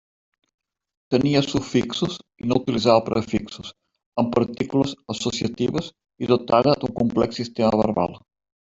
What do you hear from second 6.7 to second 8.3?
d'un complex sistema verbal.